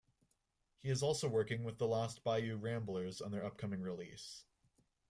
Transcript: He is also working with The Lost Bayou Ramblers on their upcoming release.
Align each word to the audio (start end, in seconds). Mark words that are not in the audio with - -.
He 0.79 0.89
is 0.89 1.03
also 1.03 1.27
working 1.27 1.63
with 1.63 1.77
The 1.77 1.85
Lost 1.85 2.23
Bayou 2.23 2.57
Ramblers 2.57 3.21
on 3.21 3.29
their 3.29 3.45
upcoming 3.45 3.83
release. 3.83 4.45